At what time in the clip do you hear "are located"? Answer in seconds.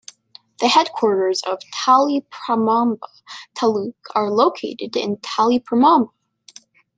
4.15-4.95